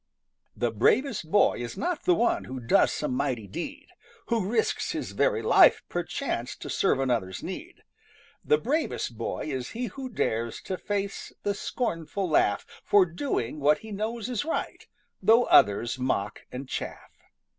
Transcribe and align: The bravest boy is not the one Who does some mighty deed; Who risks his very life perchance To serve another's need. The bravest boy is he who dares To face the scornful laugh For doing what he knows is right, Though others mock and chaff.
The 0.55 0.71
bravest 0.71 1.29
boy 1.29 1.59
is 1.59 1.77
not 1.77 2.05
the 2.05 2.15
one 2.15 2.45
Who 2.45 2.59
does 2.59 2.91
some 2.91 3.13
mighty 3.13 3.45
deed; 3.45 3.89
Who 4.29 4.49
risks 4.49 4.93
his 4.93 5.11
very 5.11 5.43
life 5.43 5.83
perchance 5.89 6.55
To 6.55 6.71
serve 6.71 6.99
another's 6.99 7.43
need. 7.43 7.83
The 8.43 8.57
bravest 8.57 9.15
boy 9.15 9.45
is 9.51 9.73
he 9.77 9.85
who 9.93 10.09
dares 10.09 10.59
To 10.61 10.75
face 10.79 11.31
the 11.43 11.53
scornful 11.53 12.27
laugh 12.27 12.65
For 12.83 13.05
doing 13.05 13.59
what 13.59 13.77
he 13.85 13.91
knows 13.91 14.27
is 14.27 14.43
right, 14.43 14.87
Though 15.21 15.43
others 15.43 15.99
mock 15.99 16.47
and 16.51 16.67
chaff. 16.67 17.11